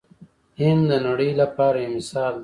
[0.59, 2.39] هند د نړۍ لپاره یو مثال دی.